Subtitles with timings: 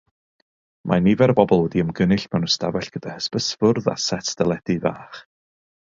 [0.91, 5.21] Mae nifer o bobl wedi ymgynnull mewn ystafell gyda hysbysfwrdd a set deledu fach.